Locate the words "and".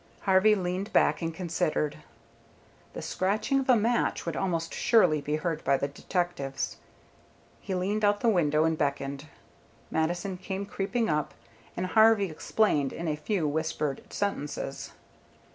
1.21-1.31, 8.63-8.75, 11.77-11.85